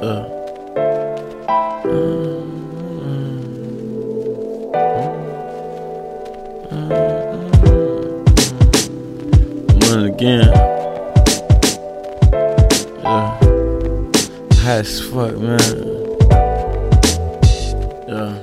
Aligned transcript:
Uh. 0.00 0.38
again. 10.18 10.48
Yeah. 13.02 13.38
High 14.62 14.82
as 14.82 15.00
fuck, 15.00 15.36
man. 15.38 15.58
Yeah. 18.08 18.34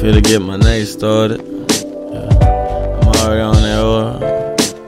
Feel 0.00 0.14
to 0.14 0.20
get 0.20 0.42
my 0.42 0.56
night 0.56 0.84
started. 0.84 1.40
Yeah. 1.40 2.28
I'm 3.00 3.08
already 3.08 3.42
on 3.42 3.54
that 3.62 3.80
oil. 3.84 4.18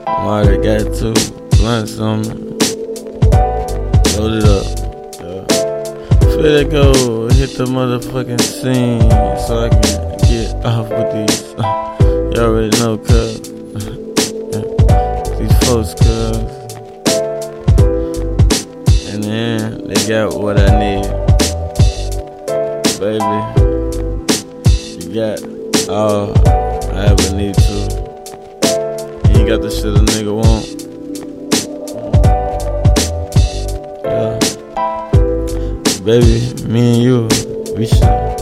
I'm 0.07 0.27
already 0.27 0.61
got 0.61 0.93
two 0.95 1.13
blunts 1.57 1.97
on 1.99 2.21
me. 2.21 2.52
Yeah. 6.35 6.63
Finna 6.63 6.71
go 6.71 7.27
hit 7.29 7.51
the 7.57 7.65
motherfucking 7.65 8.41
scene 8.41 9.09
so 9.45 9.65
I 9.65 9.69
can 9.69 10.17
get 10.27 10.65
off 10.65 10.89
with 10.89 11.13
these. 11.13 11.53
Uh, 11.53 12.31
Y'all 12.33 12.45
already 12.45 12.77
know, 12.79 12.97
cuz. 12.97 13.39
these 15.37 15.57
folks, 15.63 15.93
cuz. 15.93 16.35
And 19.13 19.23
then 19.23 19.87
they 19.87 20.07
got 20.07 20.33
what 20.39 20.57
I 20.57 20.69
need. 20.79 21.05
Baby, 22.99 23.41
you 24.99 25.13
got 25.13 25.39
all 25.89 26.33
I 26.95 27.05
ever 27.11 27.35
need 27.35 27.55
to. 27.55 27.77
You 29.37 29.45
got 29.47 29.61
the 29.61 29.69
shit 29.69 29.93
a 29.93 29.99
nigga 29.99 30.33
want. 30.33 30.82
Baby, 36.05 36.51
me 36.67 36.81
and 36.95 37.01
you, 37.01 37.27
we 37.77 37.85
should 37.87 38.03
uh, 38.03 38.35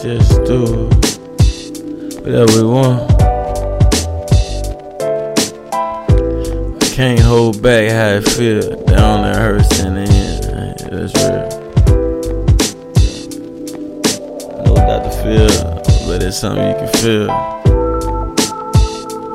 just 0.00 0.44
do 0.44 0.88
whatever 2.22 2.52
we 2.58 2.62
want. 2.62 3.10
I 6.80 6.86
can't 6.94 7.18
hold 7.18 7.60
back 7.60 7.90
how 7.90 8.18
I 8.18 8.20
feel 8.20 8.84
down 8.84 9.22
there 9.24 9.34
hurts 9.34 9.80
in 9.80 9.94
the 9.96 10.02
end. 10.02 10.78
That's 10.92 11.12
real. 11.18 11.48
No 14.64 14.74
doubt 14.76 15.02
to 15.02 15.10
feel, 15.24 15.54
but 16.06 16.22
it's 16.22 16.38
something 16.38 16.68
you 16.68 16.76
can 16.76 16.88
feel. 17.02 17.26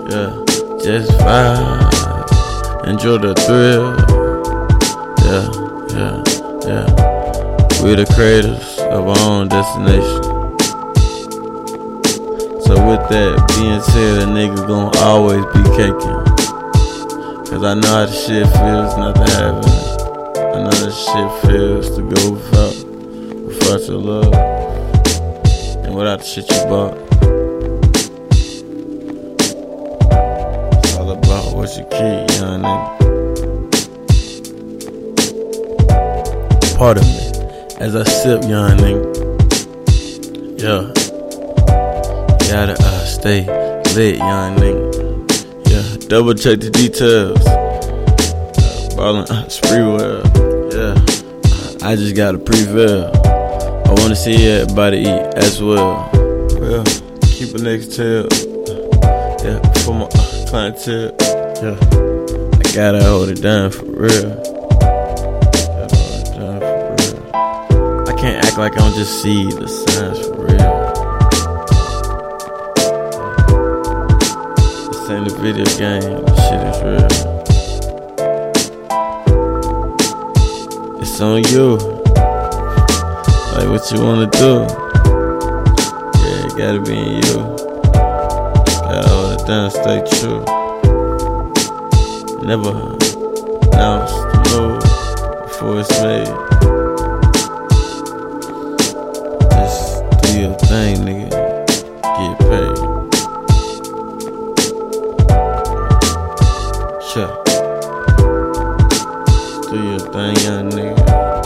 Yeah, 0.10 0.32
just 0.82 1.12
vibe, 1.20 2.88
enjoy 2.88 3.18
the 3.18 3.34
thrill. 3.36 3.94
Yeah, 5.26 5.67
yeah, 5.98 6.22
yeah. 6.62 6.86
We 7.82 7.96
the 7.96 8.06
creators 8.14 8.78
of 8.94 9.08
our 9.08 9.20
own 9.20 9.48
destination. 9.48 10.22
So 12.62 12.74
with 12.86 13.02
that 13.10 13.34
being 13.58 13.82
said, 13.82 14.22
a 14.22 14.26
nigga 14.26 14.68
gon' 14.68 14.96
always 14.98 15.44
be 15.56 15.64
caking. 15.76 16.22
Cause 17.50 17.64
I 17.64 17.74
know 17.74 17.88
how 17.88 18.06
the 18.06 18.12
shit 18.12 18.46
feels 18.46 18.96
not 18.98 19.16
to 19.16 19.26
have 19.38 19.58
it. 19.58 19.88
I 20.38 20.62
know 20.62 20.70
the 20.70 20.92
shit 20.92 21.50
feels 21.50 21.96
to 21.96 22.02
go 22.04 22.32
without, 22.32 22.76
without 23.48 23.82
your 23.88 23.98
love. 23.98 24.34
And 25.84 25.96
without 25.96 26.20
the 26.20 26.26
shit 26.26 26.48
you 26.52 26.64
bought. 26.66 26.98
It's 30.84 30.96
all 30.98 31.12
about 31.12 31.56
what 31.56 31.76
you 31.76 31.84
keep, 31.86 32.40
young 32.40 32.62
nigga. 32.62 32.97
Pardon 36.78 37.04
me 37.08 37.18
as 37.80 37.96
I 37.96 38.04
sip, 38.04 38.44
young 38.44 38.78
nigga. 38.78 39.02
Yeah. 40.62 40.94
Gotta 42.52 42.74
uh, 42.80 43.04
stay 43.04 43.48
lit, 43.96 44.18
young 44.18 44.56
nigga. 44.58 45.72
Yeah, 45.72 46.08
double 46.08 46.36
check 46.36 46.60
the 46.60 46.70
details. 46.70 47.44
Uh, 47.48 48.96
ballin' 48.96 49.26
uh, 49.26 49.50
spree. 49.50 49.80
Yeah, 50.78 50.94
I 51.84 51.96
just 51.96 52.16
got 52.16 52.36
a 52.36 52.38
prevail. 52.38 53.12
I 53.26 53.94
wanna 54.00 54.16
see 54.16 54.48
everybody 54.48 55.00
eat 55.00 55.34
as 55.34 55.60
well. 55.60 56.08
Well, 56.14 56.84
keep 57.24 57.56
a 57.56 57.58
next 57.58 57.96
tail. 57.96 58.28
Yeah, 59.44 59.60
for 59.82 59.96
my 59.96 60.06
uh, 60.06 60.46
clientele. 60.48 61.12
Yeah, 61.58 61.76
I 62.54 62.76
gotta 62.76 63.04
hold 63.04 63.30
it 63.30 63.42
down 63.42 63.72
for 63.72 63.86
real. 63.86 64.57
Can't 68.28 68.46
act 68.46 68.58
like 68.58 68.74
I 68.74 68.80
don't 68.80 68.94
just 68.94 69.22
see 69.22 69.46
the 69.46 69.68
signs 69.70 70.20
for 70.28 70.36
real. 70.48 70.76
This 74.92 75.10
ain't 75.10 75.28
a 75.28 75.36
video 75.40 75.64
game, 75.78 76.26
this 76.26 76.40
shit 76.48 76.62
is 76.68 76.80
real. 76.84 77.08
It's 81.02 81.22
on 81.22 81.40
you. 81.54 81.68
Like 83.56 83.70
what 83.72 83.84
you 83.92 84.00
wanna 84.04 84.30
do. 84.44 84.52
Yeah, 86.20 86.48
it 86.48 86.54
gotta 86.58 86.82
be 86.82 86.98
in 86.98 87.24
you. 87.24 87.38
Gotta 88.84 89.08
hold 89.08 89.40
it 89.40 89.44
down, 89.48 89.72
stay 89.72 90.00
true. 90.20 90.44
Never 92.46 92.72
announce 93.72 94.12
the 94.12 94.40
move 94.52 94.82
before 95.48 95.80
it's 95.80 96.02
made. 96.02 96.47
do 109.70 109.84
your 109.84 110.00
thing, 110.00 110.36
young 110.46 110.70
nigga. 110.70 111.37